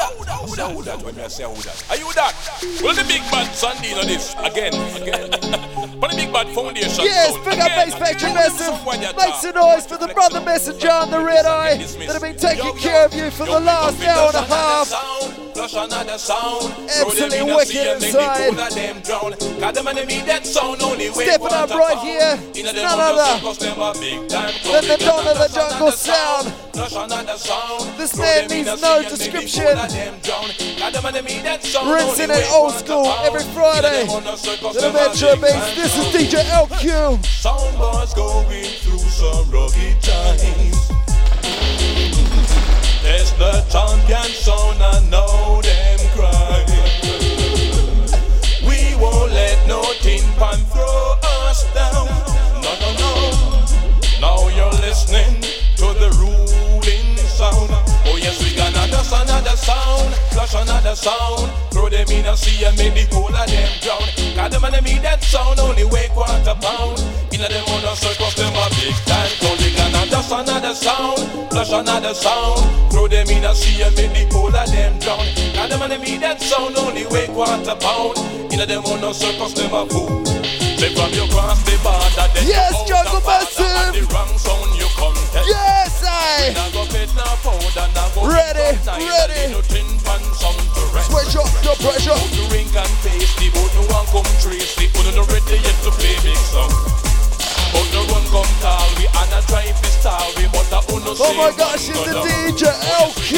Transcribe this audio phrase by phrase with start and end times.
[0.00, 0.12] that?
[0.16, 0.72] Who that?
[0.72, 1.02] Who that?
[1.02, 1.84] When you say who that?
[1.90, 2.34] Are you that?
[2.82, 5.30] Well, the big bad Sunday on this again, again.
[6.00, 7.04] but the big bad foundation.
[7.04, 8.74] Yes, big up Bass Factory Massive.
[9.16, 12.76] Make some noise for the brother messenger on the red eye that have been taking
[12.78, 15.49] care of you for the last hour and a half.
[15.60, 18.54] Absolutely wicked inside.
[21.12, 23.40] Stepping up right here, none other
[24.28, 26.52] than the Don of the Jungle Sound.
[27.98, 29.76] This man needs no description.
[31.86, 35.74] Rinsing it old school every Friday the Metro Base.
[35.74, 37.18] This is DJ LQ.
[37.22, 40.89] Soundbars going through some rugged times.
[43.12, 46.62] It's the champion sound, I know them cry.
[48.62, 52.06] We won't let no tin pan throw us down.
[52.62, 53.12] No, no, no.
[54.20, 55.42] Now you're listening
[55.82, 57.70] to the ruling sound.
[58.06, 60.14] Oh yes, we got another, another sound.
[60.30, 61.50] Flash another sound.
[61.72, 64.06] Throw them in a sea and make the whole of them drown.
[64.36, 67.02] Got them and me that sound only weigh quarter pound.
[67.40, 69.32] In them on a circus, them a big time.
[69.48, 71.24] Only got another, another sound.
[71.56, 72.92] Another sound.
[72.92, 75.24] Throw them in a sea and make the whole of them drown.
[75.56, 78.20] Them and me that sound only weigh quarter pound.
[78.52, 80.20] In them a them fool.
[80.76, 84.76] Say from you cross the border, then Yes, Jungle the border, and the wrong sound
[84.76, 85.48] you come test.
[85.48, 86.52] Yes, I.
[86.52, 89.40] Now go fit, now powder, now go Ready, fit up nice, ready.
[89.48, 91.08] and you tin pan sound to rest.
[91.08, 92.20] Switch up the pressure.
[92.36, 95.76] The ring and face the boat, no one come trace the Put no ready yet
[95.84, 96.89] to play big song.
[98.30, 101.12] But no run come call we and a drive the star we but a uno
[101.18, 103.34] Oh my gosh, it's the DJ LQ.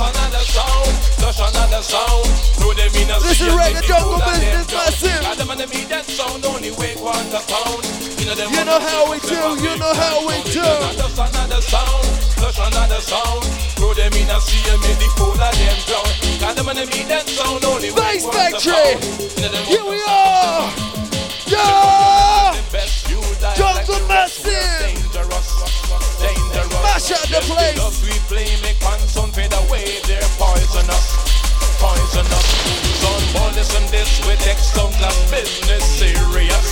[0.00, 2.24] Another sound, another sound.
[2.56, 4.66] Throw them in a This is and make the Jungle Business.
[4.72, 5.20] Massive.
[5.20, 7.84] Got them and them eat that sound only weigh quarter pound.
[8.16, 10.64] You know them You know how we do, you know how we do.
[10.96, 12.04] just another sound,
[12.40, 13.44] just another sound.
[13.76, 16.08] Throw them in a sea and make the whole of them drown.
[16.40, 18.72] Got them and them eat that sound only quarter Factory.
[18.72, 19.04] pound.
[19.36, 20.72] You know them Here we are.
[21.46, 22.19] Yeah.
[23.40, 24.52] Jungle Massive.
[26.84, 28.02] Mash out the place.
[28.04, 29.96] We play make pants on fade away.
[30.04, 31.16] They're poisonous,
[31.80, 32.46] poisonous.
[33.00, 36.66] Son, boy, listen this with some class business serious.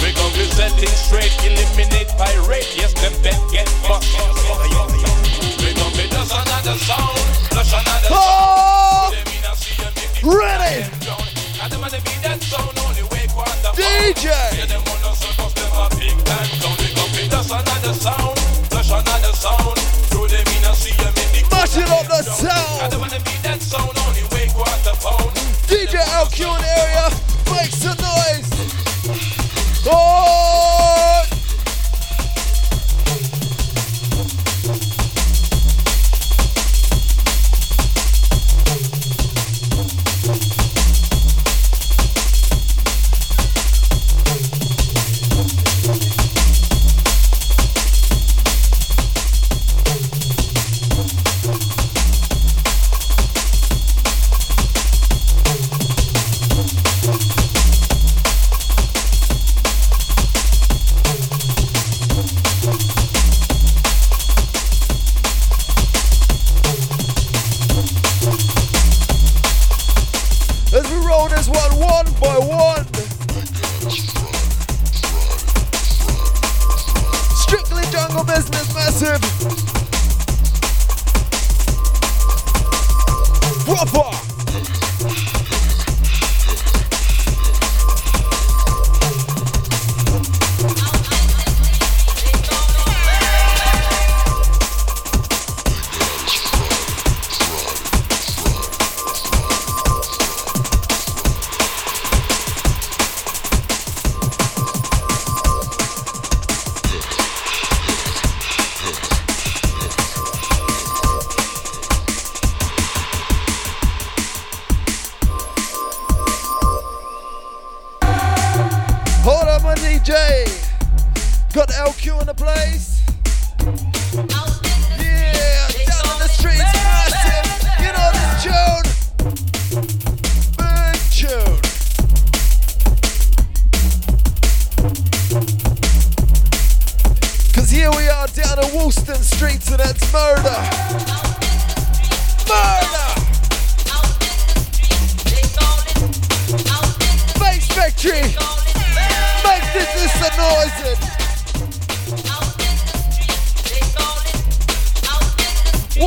[0.00, 2.68] We gon' be setting straight, eliminate pirate.
[2.76, 5.15] Yes, them bet get bust.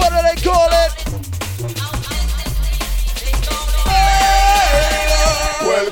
[0.10, 0.99] What do they call it?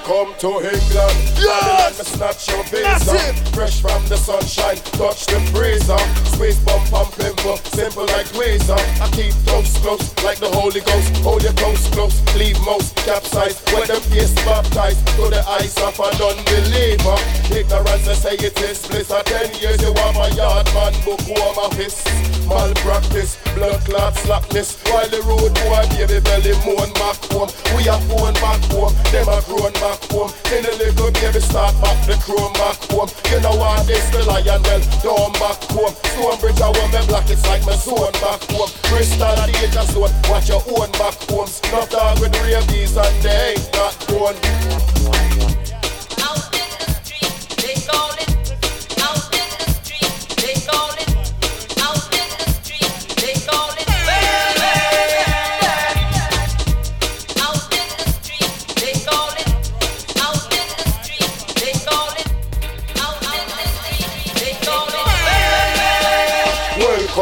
[0.08, 1.20] Welcome to England.
[1.36, 1.92] Yeah.
[1.92, 3.12] me snatch your visa.
[3.52, 6.00] Fresh from the sunshine, touch the freezer.
[6.32, 8.80] Squeeze bump and pimple, simple like tweezer.
[9.04, 11.12] I keep those close like the Holy Ghost.
[11.28, 12.16] Hold your close, close.
[12.38, 13.60] Leave most capsize.
[13.74, 17.18] When the face baptized to the eyes of an unbeliever.
[17.52, 19.12] Ignorance, I say it is bliss.
[19.12, 22.00] For ten years you have a yard man, book home office.
[22.48, 24.80] Malpractice, blood clot slackness.
[24.88, 27.52] While the road boy, baby belly moan back home.
[27.76, 30.32] We are phone back home, them are grown back home.
[30.54, 33.10] In the little baby start back the chrome back home.
[33.32, 35.94] You know what this the lion well, down back home.
[36.14, 38.70] Stonebridge I want me black, it's like my zone back home.
[38.88, 41.62] Crystal danger zone, watch your own back homes.
[41.72, 45.47] Not dog with rabies and they ain't not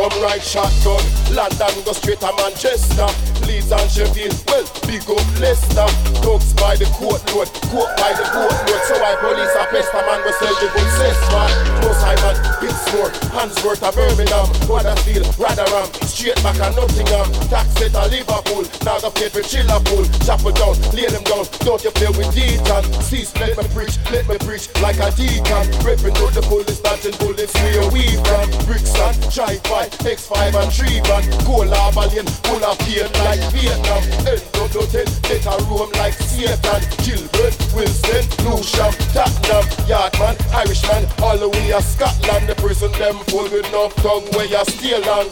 [0.09, 0.21] born.
[0.21, 1.24] right shotgun.
[1.35, 3.11] London go straight to Manchester.
[3.43, 5.83] Leeds and Sheffield, well, big up Leicester.
[6.23, 8.81] Dogs by the court load, court by the boat load.
[8.87, 10.89] So I police a pester man we sell the good
[11.35, 11.51] man.
[11.83, 17.27] Most high man, Pittsburgh, Handsworth a Birmingham, Huddersfield, Rotherham, straight back a Nottingham.
[17.51, 20.07] Tax set a Liverpool, now go play for Chillerpool.
[20.23, 22.83] Chapel down, lay them down, don't you play with Deacon.
[23.03, 25.67] Cease, let me preach, let me preach like a deacon.
[25.83, 28.23] Ripping to the fullest, dodging bullets, we a weave.
[28.63, 29.19] Bricks and
[29.67, 31.24] fight, X5 and 3 van.
[31.45, 34.03] Go lava lane, full of pain like Vietnam.
[34.25, 36.81] End up to ten, better roam like Satan.
[37.03, 42.49] Gilbert, Wilson, Lewisham, Tottenham, Yardman, Irishman, all the way to Scotland.
[42.49, 45.27] The prison them full with no tongue where you steal on.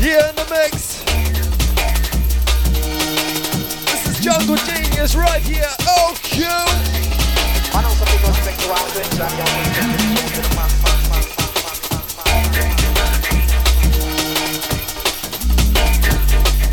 [0.00, 1.04] Yeah, in the mix.
[3.84, 5.68] This is Jungle Genius right here.
[5.82, 6.46] Oh, Q.
[6.46, 8.70] I know some people expect to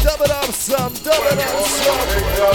[0.08, 2.48] Dub it up some, dub it up some.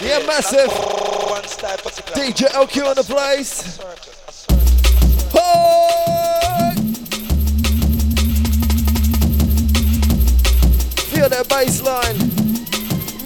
[0.00, 0.70] Yeah, massive.
[2.14, 3.78] DJ LQ on the place.
[11.44, 12.18] Bass line.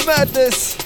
[0.06, 0.83] Madness.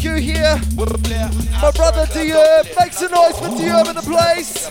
[0.00, 0.58] The here,
[1.60, 2.66] my brother D'erb.
[2.78, 4.64] Make some noise for D'erb in the place.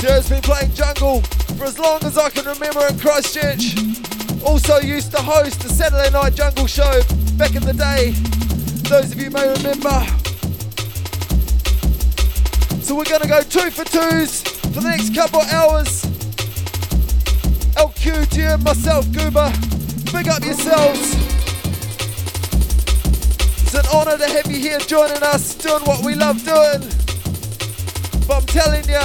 [0.00, 1.20] D'erb's been playing jungle
[1.58, 3.76] for as long as I can remember in Christchurch.
[4.46, 7.02] Also used to host the Saturday Night Jungle Show
[7.36, 8.12] back in the day.
[8.88, 10.06] Those of you may remember.
[12.82, 16.00] So we're gonna go two for twos for the next couple hours.
[17.76, 20.12] LQ, Jim, myself, Goobz.
[20.12, 21.27] Big up yourselves.
[23.78, 26.82] It's an honour to have you here joining us, doing what we love doing.
[28.26, 28.98] But I'm telling you,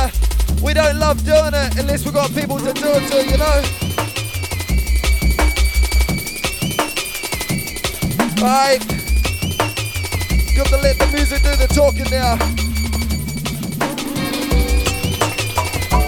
[0.63, 3.61] we don't love doing it unless we've got people to do it to, you know?
[8.41, 8.81] Right.
[10.57, 12.37] Got to let the music do the talking now.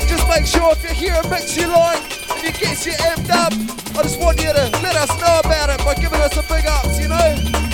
[0.07, 3.29] Just make sure if you hear a mix you like and you get you amped
[3.29, 3.53] up,
[3.95, 6.65] I just want you to let us know about it by giving us a big
[6.65, 7.64] ups, you know?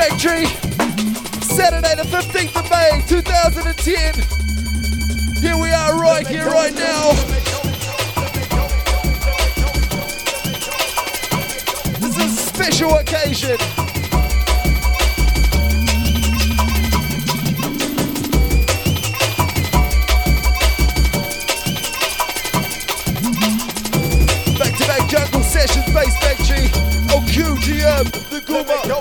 [0.00, 0.46] Factory,
[1.42, 4.14] Saturday the 15th of May 2010.
[5.42, 7.10] Here we are right here, right now.
[11.98, 13.58] This is a special occasion.
[24.56, 26.68] Back to back jungle sessions, Bass Factory,
[27.12, 28.99] OQGM, the Guma.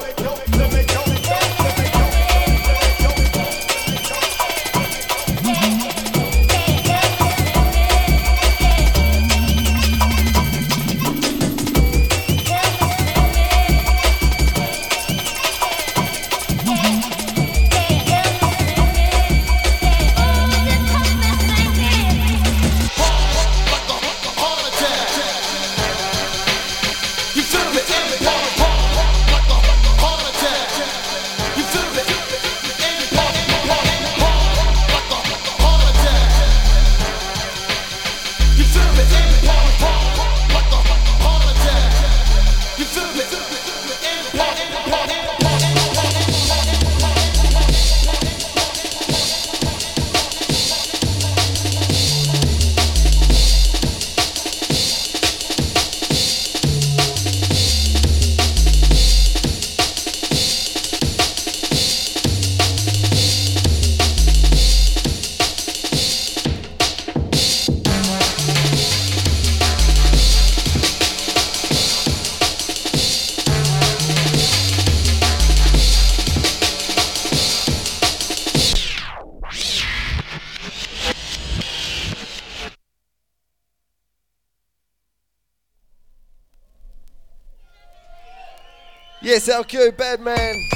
[89.39, 90.67] Yes, LQ, bad man.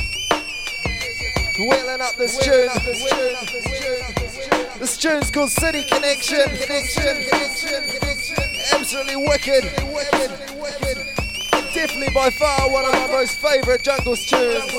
[1.60, 2.70] Wheeling up this tune.
[4.80, 6.50] This tune's called City Connection.
[8.72, 9.64] Absolutely wicked.
[11.74, 14.72] Definitely by far one of my most favourite jungle tunes.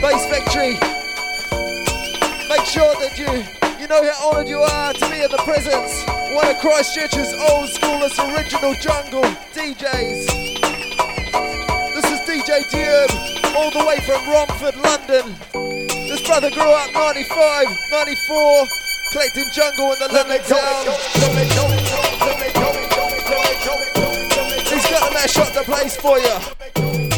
[0.00, 0.72] Bass Factory.
[2.48, 6.06] Make sure that you know how honoured you are to be in the presence.
[6.32, 10.30] One of Christchurch's old schoolers original jungle DJs.
[11.98, 13.10] This is DJ D'erb,
[13.56, 15.34] all the way from Romford, London.
[16.06, 18.66] This brother grew up 95, 94,
[19.10, 20.86] collecting jungle in the London town.
[24.70, 27.09] He's got to mash up the place for you.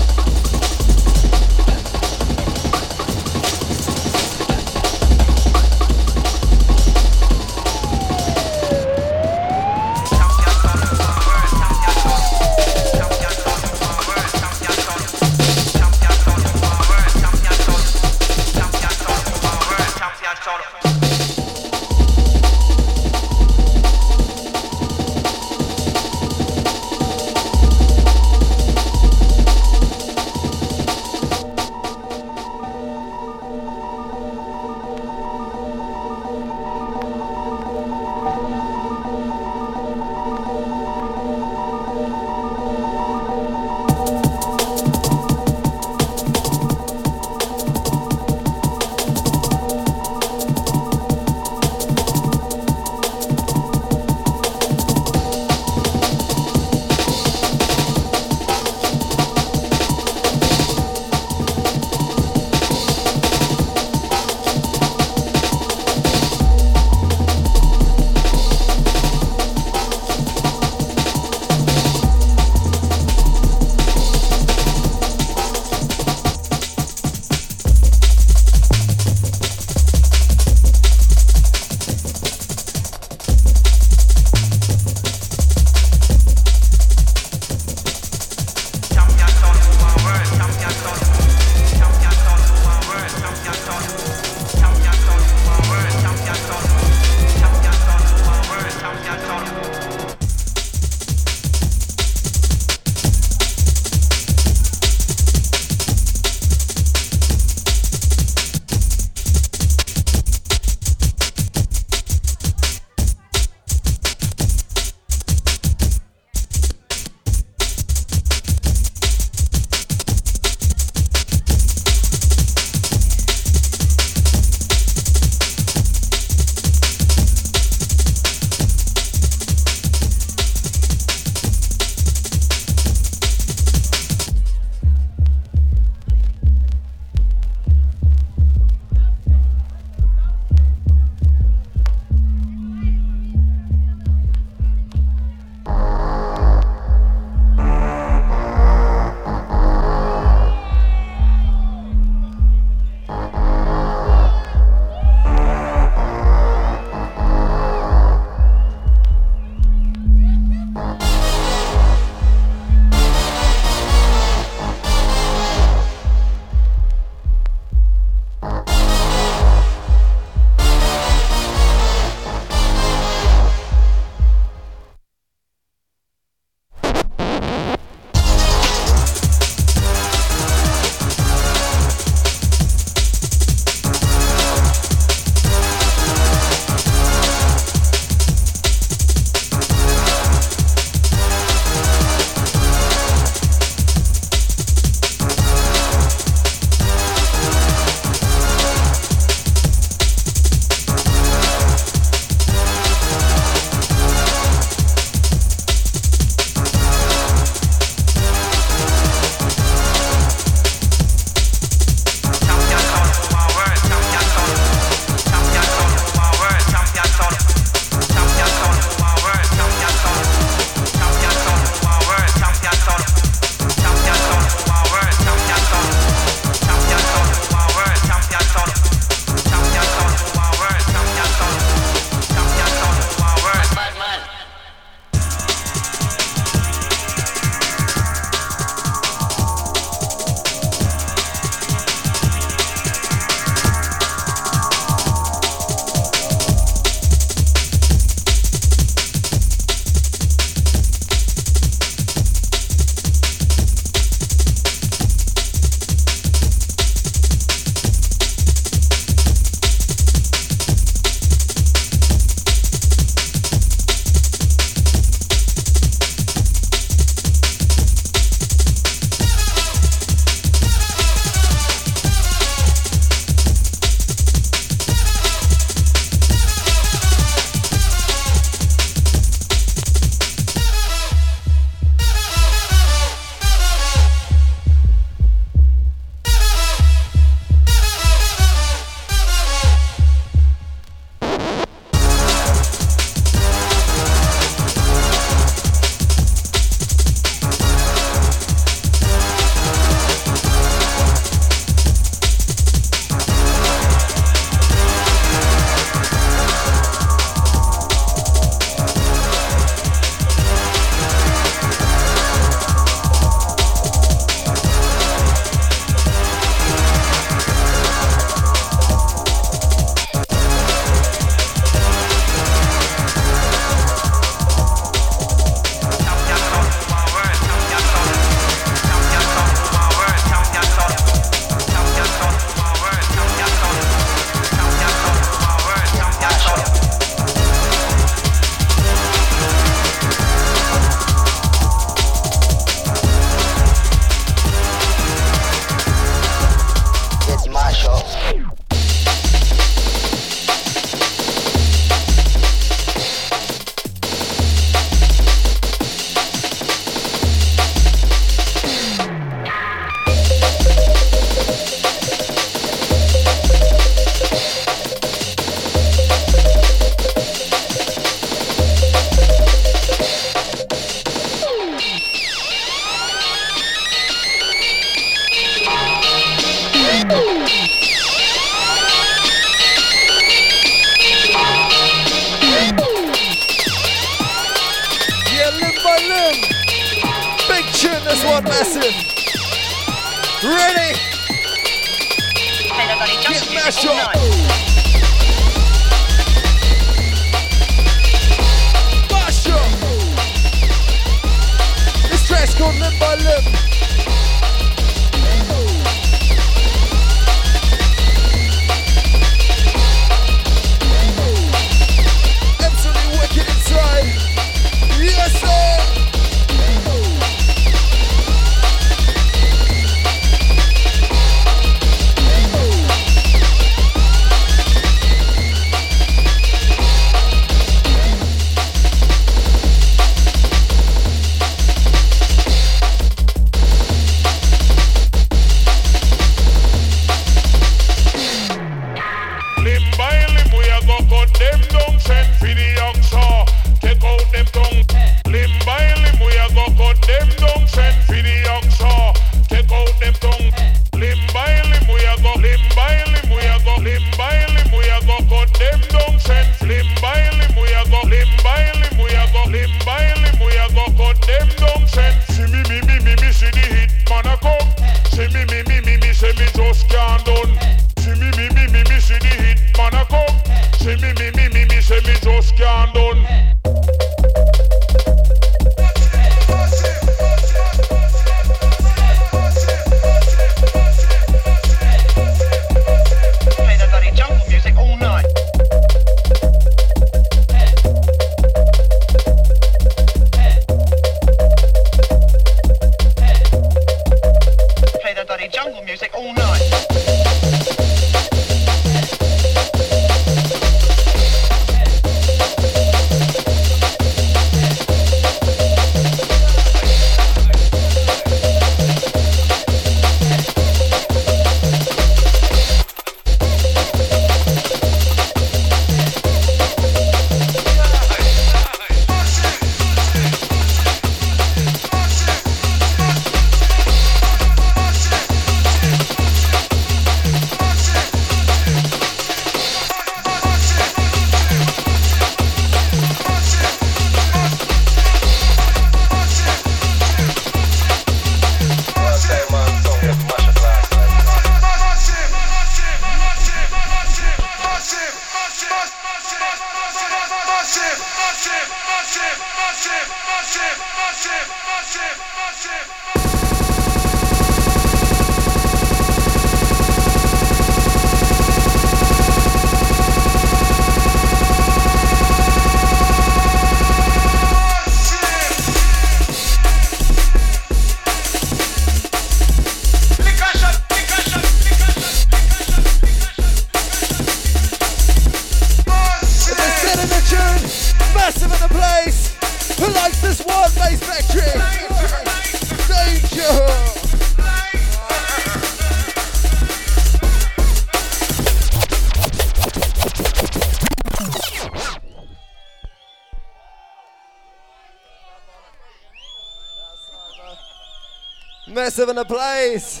[598.66, 600.00] Massive in the place.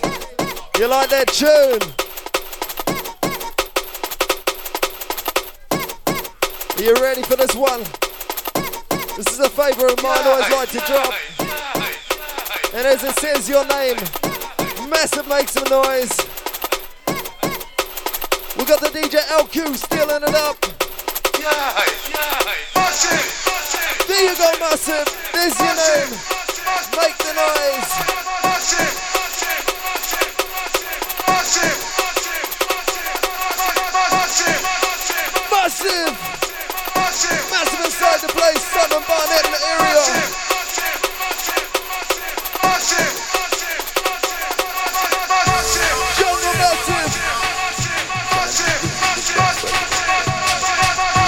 [0.78, 1.80] You like that tune?
[6.76, 8.03] Are you ready for this one?
[9.16, 11.14] This is a favourite of mine, always like to drop.
[12.74, 13.94] And as it says your name,
[14.90, 16.10] Massive makes some noise.
[18.58, 20.58] We got the DJ LQ stealing it up.
[24.08, 25.06] There you go, Massive.
[25.32, 26.10] There's your name.
[26.98, 27.90] Make the noise.
[28.42, 29.14] Massive!
[35.52, 36.43] Massive
[37.14, 40.02] inside the place, Southern Barnet in the area.
[46.18, 47.14] Jungle Massive!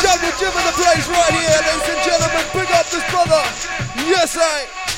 [0.02, 2.44] Jungle Jim in the place right here, ladies and gentlemen.
[2.52, 3.42] Big up this brother.
[4.10, 4.95] Yes, I.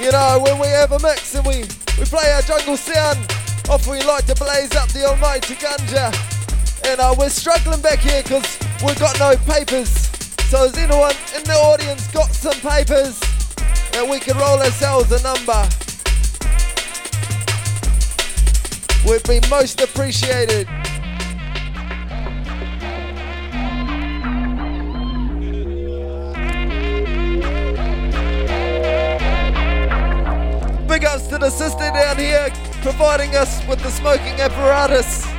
[0.00, 1.64] You know, when we have a mix and we,
[1.98, 3.18] we play our jungle sound,
[3.68, 6.12] often we like to blaze up the almighty ganja.
[6.86, 9.88] And uh, we're struggling back here because we've got no papers.
[10.50, 13.18] So has anyone in the audience got some papers
[13.92, 15.66] that we can roll ourselves a number?
[19.06, 20.68] Would be most appreciated.
[31.46, 32.50] the sister down here
[32.82, 35.35] providing us with the smoking apparatus.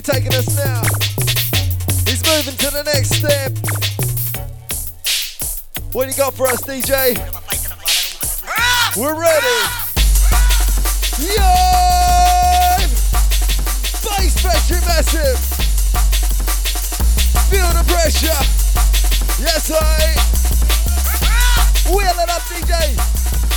[0.00, 0.82] Wizzy taking us now.
[2.08, 3.52] He's moving to the next step.
[5.92, 7.16] What do you got for us, DJ?
[8.96, 9.60] We're ready.
[11.18, 11.52] Yo!
[14.04, 15.38] Bass Factory Massive.
[17.50, 18.44] Feel the pressure.
[19.42, 20.16] Yes, I.
[21.90, 22.96] Wheel it up, DJ.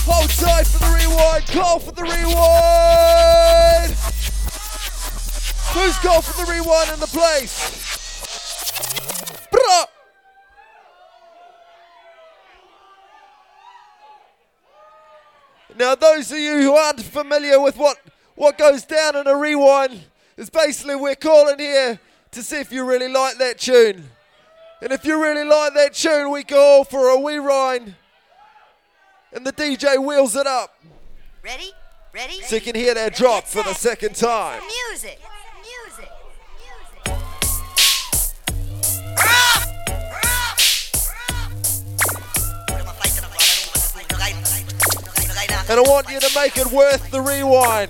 [0.06, 1.46] Hold tight for the rewind.
[1.48, 3.12] Call for the rewind.
[5.74, 7.82] Who's going for the rewind in the place?
[9.51, 9.86] Bruh.
[15.76, 17.97] Now, those of you who aren't familiar with what,
[18.36, 20.03] what goes down in a rewind,
[20.38, 21.99] is basically we're calling here
[22.32, 24.09] to see if you really like that tune.
[24.80, 27.95] And if you really like that tune, we go for a rewind.
[29.32, 30.76] And the DJ wheels it up.
[31.43, 31.71] Ready?
[32.13, 32.41] Ready?
[32.41, 34.61] So you can hear that drop for the second time.
[34.89, 35.19] Music.
[45.70, 47.89] And I want you to make it worth the rewind.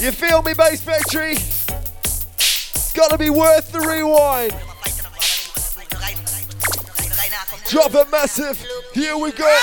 [0.00, 1.32] You feel me, Bass Factory?
[1.32, 4.52] It's gotta be worth the rewind.
[7.68, 8.62] Drop it massive.
[8.92, 9.58] Here we go.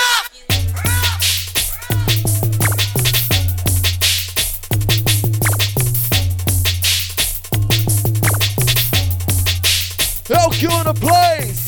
[10.28, 11.67] LQ in the place.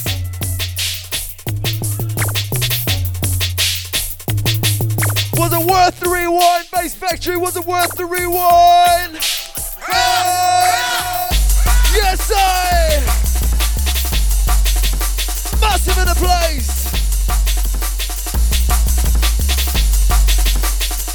[5.40, 6.66] Was it worth the rewind?
[6.70, 9.16] Bass Factory, was it worth the rewind?
[9.88, 11.28] Ah!
[11.94, 13.00] yes, I!
[15.62, 16.90] Massive in the place!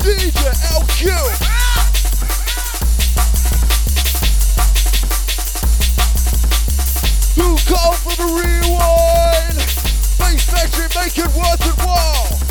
[0.01, 0.41] DJ
[0.73, 1.05] LQ!
[7.35, 9.57] Who called for the rewind?
[10.17, 12.44] Bass Factory, make it worth it while!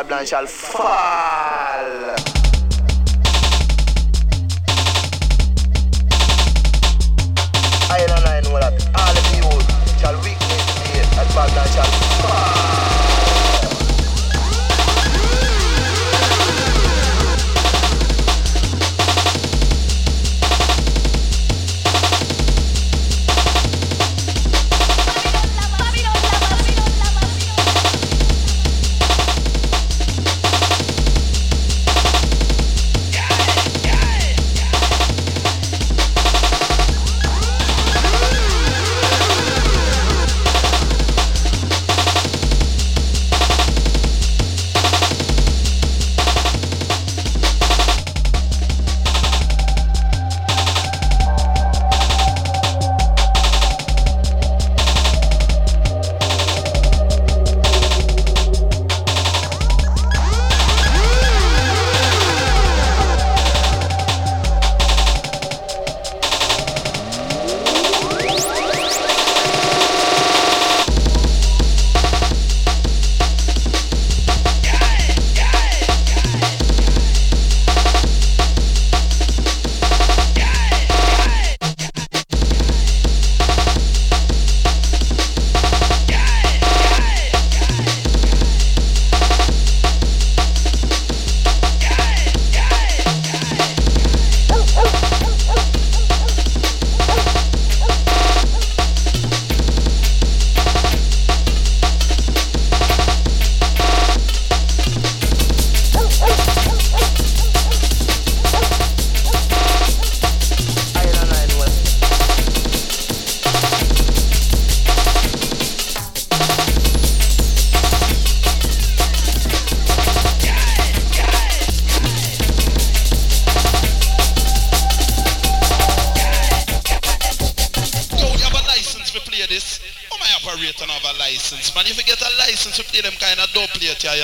[0.00, 0.46] Babylon shall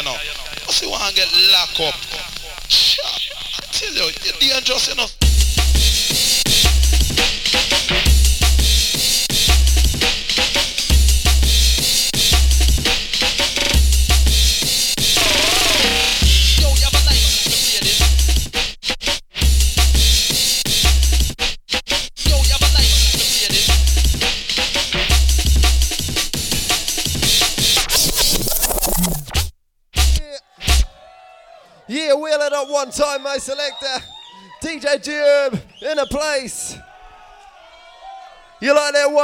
[0.03, 0.36] dope plate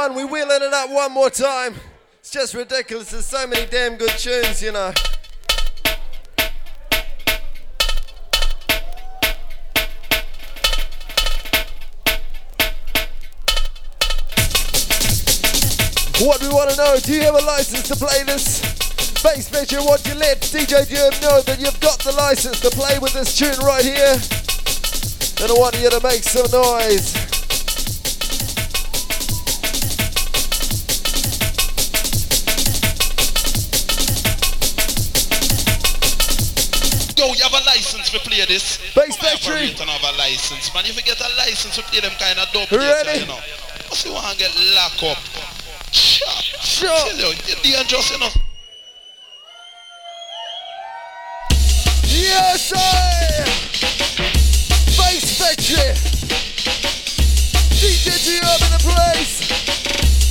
[0.09, 0.15] one?
[0.15, 1.75] We wheeling it up one more time.
[2.19, 3.11] It's just ridiculous.
[3.11, 4.93] There's so many damn good tunes, you know.
[16.19, 18.61] What we want to know, do you have a license to play this?
[19.23, 22.99] Bass Pitcher, want you let DJ Jube know that you've got the license to play
[22.99, 24.15] with this tune right here?
[25.41, 27.22] And I want you to make some noise.
[37.73, 38.77] License to play this?
[38.93, 39.53] Bass How my Factory.
[39.73, 40.85] operator have a license, man.
[40.85, 43.21] If you get a license to play them kind of dope Ready?
[43.21, 43.39] you know.
[43.89, 45.17] You see one get locked up.
[45.91, 46.27] Sure.
[46.61, 46.89] Sure.
[46.89, 48.29] Tell you, you're dangerous, you know.
[52.05, 53.43] Yes, I
[54.97, 55.93] Bass Factory.
[57.81, 59.33] DJ Jube in the place.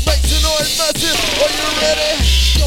[0.06, 1.18] Make some noise massive.
[1.42, 2.10] Are you ready?
[2.58, 2.66] Yo,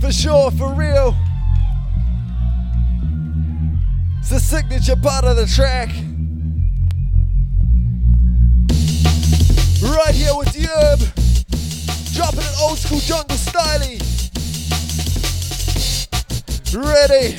[0.00, 1.16] for sure, for real.
[4.18, 5.88] It's the signature part of the track.
[9.82, 11.00] Right here with the herb.
[12.14, 14.00] Dropping an old school jungle styling.
[16.72, 17.36] Ready.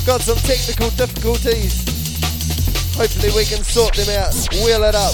[0.00, 1.84] We've got some technical difficulties.
[2.96, 4.32] Hopefully we can sort them out,
[4.64, 5.12] wheel it up.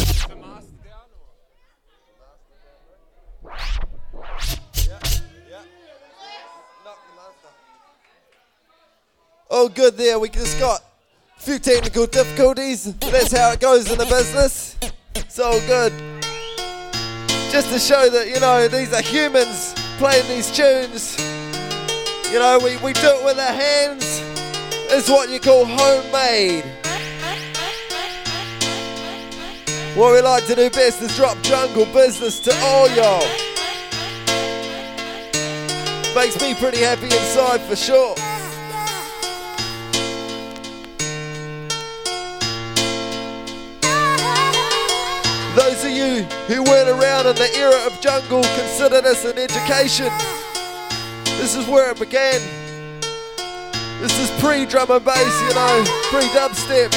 [9.50, 10.80] Oh good there, we just got
[11.36, 12.94] a few technical difficulties.
[12.94, 14.76] That's how it goes in the business.
[15.28, 15.92] So good.
[17.50, 21.18] Just to show that, you know, these are humans playing these tunes.
[22.30, 24.25] You know, we, we do it with our hands.
[24.88, 26.64] It's what you call homemade.
[29.96, 33.26] What we like to do best is drop jungle business to all y'all.
[36.14, 38.14] Makes me pretty happy inside for sure.
[45.56, 50.12] Those of you who weren't around in the era of jungle, consider this an education.
[51.38, 52.65] This is where it began.
[54.00, 56.94] This is pre-drum and bass, you know, pre-dubstep.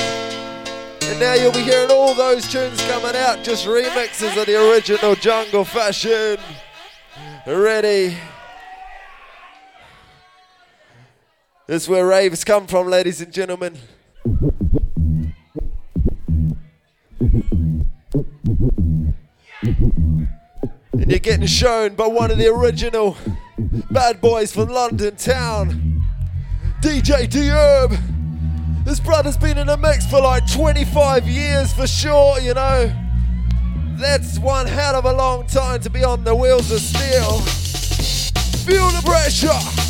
[1.04, 5.16] And now you'll be hearing all those tunes coming out, just remixes of the original
[5.16, 6.38] jungle fashion.
[7.48, 8.18] Ready?
[11.68, 13.78] This is where raves come from, ladies and gentlemen.
[19.62, 23.18] And you're getting shown by one of the original
[23.90, 26.04] bad boys from London town,
[26.82, 27.92] DJ D'erb.
[28.86, 32.92] This brother's been in the mix for like 25 years for sure, you know.
[33.98, 37.40] That's one hell of a long time to be on the wheels of steel.
[38.66, 39.89] Feel the pressure.